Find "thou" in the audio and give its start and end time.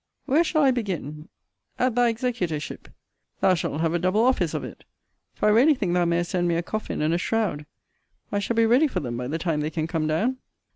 3.39-3.53, 5.93-6.05